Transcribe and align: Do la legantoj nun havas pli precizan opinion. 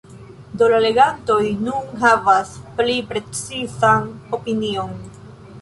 Do 0.61 0.69
la 0.71 0.79
legantoj 0.85 1.43
nun 1.67 1.93
havas 2.05 2.55
pli 2.81 2.97
precizan 3.13 4.11
opinion. 4.39 5.01